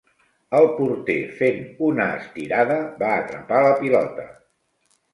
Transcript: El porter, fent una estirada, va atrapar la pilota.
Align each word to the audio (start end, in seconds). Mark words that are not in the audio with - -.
El 0.59 0.63
porter, 0.79 1.17
fent 1.41 1.61
una 1.89 2.09
estirada, 2.23 2.81
va 3.05 3.15
atrapar 3.21 3.65
la 3.71 3.79
pilota. 3.87 4.31